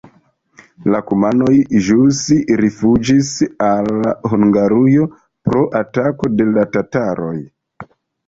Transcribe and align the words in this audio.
La 0.93 0.99
kumanoj 1.09 1.51
ĵus 1.89 2.21
rifuĝis 2.61 3.29
al 3.67 3.99
Hungarujo 4.33 5.05
pro 5.49 5.61
atako 5.83 6.33
de 6.41 6.49
la 6.57 6.65
tataroj. 6.77 7.37